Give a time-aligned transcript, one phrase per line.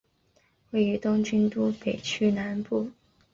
[0.71, 2.89] 位于东京都北区南部。